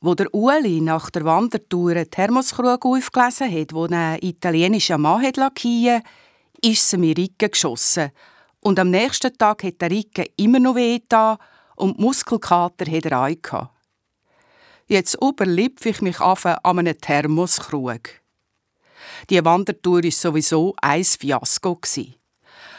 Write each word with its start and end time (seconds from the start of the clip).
Wo 0.00 0.14
der 0.14 0.32
Ueli 0.34 0.80
nach 0.80 1.10
der 1.10 1.24
Wandertour 1.24 1.92
einen 1.92 2.10
Thermoskrug 2.10 2.84
aufgelesen 2.84 3.50
hat, 3.50 3.72
wo 3.72 3.86
ein 3.86 4.18
italienischer 4.20 4.98
Mann 4.98 5.22
hat 5.22 5.38
lackieren, 5.38 6.02
ist 6.62 6.90
sie 6.90 6.98
mir 6.98 7.16
Rücken 7.16 7.50
geschossen. 7.50 8.10
Und 8.60 8.78
am 8.78 8.90
nächsten 8.90 9.36
Tag 9.38 9.64
hat 9.64 9.80
der 9.80 9.90
Rücken 9.90 10.26
immer 10.36 10.58
noch 10.58 10.74
weh 10.74 11.00
da 11.08 11.38
und 11.76 11.98
Muskelkater 11.98 12.90
hat 12.90 13.06
er 13.06 13.22
auch 13.22 13.68
Jetzt 14.86 15.16
überlipf 15.20 15.84
ich 15.86 16.00
mich 16.00 16.20
an 16.20 16.56
einem 16.62 17.00
Thermoskrug. 17.00 18.10
Die 19.30 19.44
Wandertour 19.44 20.04
war 20.04 20.10
sowieso 20.10 20.74
ein 20.80 21.04
Fiasko. 21.04 21.80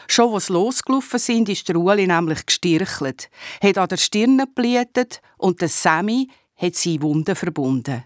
Schon 0.06 0.34
als 0.34 0.48
losgelaufen 0.48 1.18
sind, 1.18 1.48
ist 1.48 1.68
der 1.68 1.76
Ueli 1.76 2.06
nämlich 2.06 2.46
gestirchelt, 2.46 3.28
hat 3.62 3.76
an 3.76 3.88
der 3.88 3.98
Stirn 3.98 4.38
geblutet 4.38 5.20
und 5.36 5.60
der 5.60 5.68
Sammy 5.68 6.30
hat 6.58 6.74
seine 6.74 7.02
Wunden 7.02 7.36
verbunden. 7.36 8.04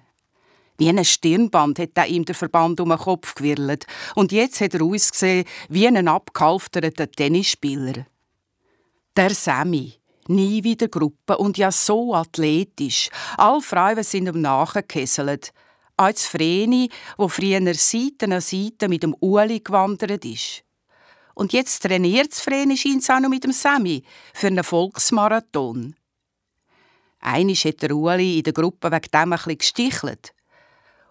Wie 0.79 0.89
ein 0.89 1.05
Stirnband 1.05 1.79
hat 1.79 1.91
er 1.95 2.07
ihm 2.07 2.25
der 2.25 2.35
Verband 2.35 2.81
um 2.81 2.89
den 2.89 2.99
Kopf 2.99 3.35
gewirlt 3.35 3.87
und 4.15 4.33
jetzt 4.33 4.61
hat 4.61 4.75
er 4.75 4.83
ausgesehen 4.83 5.45
wie 5.69 5.87
ein 5.87 6.09
abgehalfterter 6.09 7.11
Tennisspieler. 7.11 8.07
Der 9.15 9.31
Sammy, 9.31 9.95
nie 10.29 10.65
wieder 10.65 10.89
Gruppe 10.89 11.37
und 11.37 11.59
ja 11.59 11.71
so 11.71 12.15
athletisch. 12.15 13.11
Alle 13.37 13.61
Frauen 13.61 14.03
sind 14.03 14.27
ihm 14.27 14.41
nachgekesselt. 14.41 15.53
Als 15.97 16.27
Vreni, 16.27 16.89
wo 17.19 17.29
früher 17.29 17.75
Seite 17.75 18.25
an 18.25 18.41
Seite 18.41 18.89
mit 18.89 19.03
dem 19.03 19.15
Uli 19.21 19.61
gewandert 19.61 20.25
ist. 20.25 20.65
Und 21.35 21.53
jetzt 21.53 21.83
trainiert 21.83 22.33
das 22.33 22.41
Vreni 22.41 22.77
scheint 22.77 23.09
auch 23.11 23.21
noch 23.21 23.29
mit 23.29 23.45
dem 23.45 23.53
Sammy 23.53 24.03
für 24.35 24.49
einen 24.49 24.65
Volksmarathon. 24.65 25.95
Einisch 27.23 27.65
hat 27.65 27.83
der 27.83 27.95
Uli 27.95 28.39
in 28.39 28.43
der 28.43 28.53
Gruppe 28.53 28.91
wegen 28.91 29.11
dem 29.13 29.31
bisschen 29.31 29.59
gestichelt. 29.59 30.35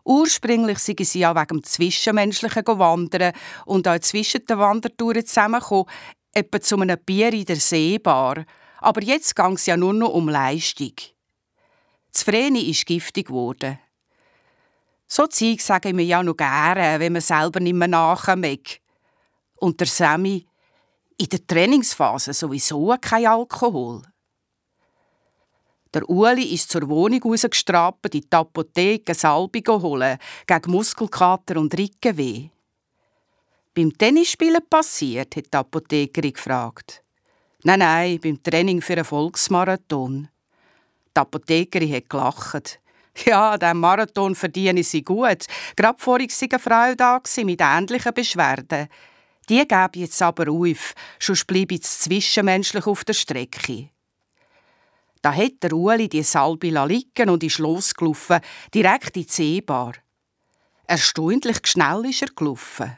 Ursprünglich 0.04 0.80
sind 0.80 1.00
sie 1.06 1.20
ja 1.20 1.36
wegen 1.36 1.60
dem 1.60 1.63
Zwischenmenschlichen 1.63 2.66
wandern 2.66 3.34
und 3.66 3.88
auch 3.88 3.99
zwischen 3.99 4.46
den 4.46 4.58
Wandertouren 4.58 5.26
zusammengekommen, 5.26 5.85
etwa 6.34 6.60
zu 6.60 6.77
einem 6.77 6.98
Bier 7.05 7.34
in 7.34 7.46
der 7.46 7.55
Seebar. 7.55 8.46
Aber 8.80 9.02
jetzt 9.02 9.35
ging 9.35 9.54
es 9.54 9.66
ja 9.68 9.77
nur 9.77 9.94
noch 9.94 10.10
um 10.10 10.27
Leistung. 10.27 10.94
Das 12.12 12.24
Vreni 12.24 12.70
ist 12.70 12.85
giftig 12.85 13.28
geworden. 13.28 13.80
So 15.07 15.28
Zeug 15.28 15.62
sagen 15.62 15.98
wir 15.98 16.05
ja 16.05 16.24
noch 16.24 16.38
gerne, 16.38 17.00
wenn 17.00 17.13
man 17.13 17.22
selber 17.22 17.60
nicht 17.60 17.74
mehr 17.74 17.88
nachkommt. 17.88 18.82
Und 19.60 19.80
der 19.80 19.88
Sammy, 19.88 20.48
in 21.18 21.30
der 21.30 21.46
Trainingsphase 21.46 22.34
sowieso 22.34 22.96
kein 23.00 23.28
Alkohol. 23.28 24.02
Der 25.94 26.10
Uli 26.10 26.54
ist 26.54 26.72
zur 26.72 26.88
Wohnung 26.88 27.22
rausgestrabt, 27.22 28.16
in 28.16 28.22
die 28.22 28.28
Apotheke 28.32 29.14
Salbe 29.14 29.62
holen, 29.68 30.18
gegen 30.48 30.72
Muskelkater 30.72 31.60
und 31.60 31.78
Rickenweh. 31.78 32.50
Beim 33.74 33.98
Tennisspielen 33.98 34.62
passiert, 34.70 35.36
hat 35.36 35.54
die 35.54 35.58
Apothekerin 35.58 36.34
gefragt. 36.34 37.04
Nein, 37.64 37.80
nein, 37.80 38.20
beim 38.20 38.42
Training 38.42 38.82
für 38.82 38.94
einen 38.94 39.06
Volksmarathon. 39.06 40.30
Die 41.16 41.20
Apothekerin 41.20 41.94
hat 41.94 42.10
gelacht. 42.10 42.80
Ja, 43.26 43.58
diesen 43.58 43.78
Marathon 43.78 44.36
verdiene 44.36 44.84
sie 44.84 45.04
gut. 45.04 45.46
Gerade 45.76 46.00
vorhin 46.00 46.30
war 46.30 46.48
eine 46.50 46.60
Frau 46.60 46.96
da 46.96 47.22
mit 47.44 47.62
ähnlichen 47.62 48.14
Beschwerden. 48.14 48.88
Die 49.50 49.68
gebe 49.68 50.00
jetzt 50.00 50.22
aber 50.22 50.50
auf, 50.50 50.94
sonst 51.20 51.46
bleibe 51.46 51.76
ich 51.76 51.84
zwischenmenschlich 51.84 52.88
auf 52.88 53.04
der 53.04 53.14
Strecke. 53.14 53.90
Da 55.22 55.36
hat 55.36 55.62
der 55.62 55.74
Ueli 55.74 56.10
die 56.10 56.24
Salbe 56.24 56.70
liegen 56.70 57.30
und 57.30 57.44
ist 57.44 57.60
losgelaufen, 57.60 58.41
direkt 58.74 59.16
in 59.18 59.24
die 59.24 59.30
Seebar. 59.30 59.94
Erstaunlich 60.88 61.60
schnell 61.66 62.05
ist 62.05 62.24
er 62.24 62.30
gelaufen. 62.36 62.98